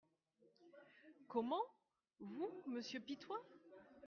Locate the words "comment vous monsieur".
1.27-2.99